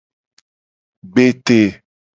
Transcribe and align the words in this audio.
Gbete. 1.11 1.59